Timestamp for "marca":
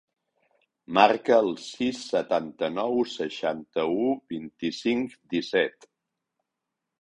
0.97-1.35